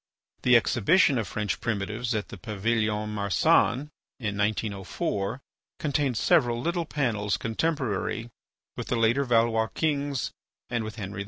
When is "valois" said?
9.25-9.67